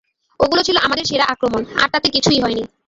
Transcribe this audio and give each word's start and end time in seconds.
ওগুলো 0.39 0.61
ছিল 0.63 0.77
আমাদের 0.81 1.05
সেরা 1.05 1.25
আক্রমণ, 1.33 1.61
আর 1.81 1.87
তাতে 1.93 2.07
কিছুই 2.15 2.39
হয়নি! 2.43 2.63